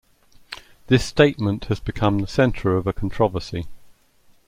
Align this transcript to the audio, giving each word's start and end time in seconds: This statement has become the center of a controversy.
This 0.87 1.05
statement 1.05 1.65
has 1.65 1.79
become 1.79 2.17
the 2.17 2.27
center 2.27 2.75
of 2.75 2.87
a 2.87 2.91
controversy. 2.91 3.67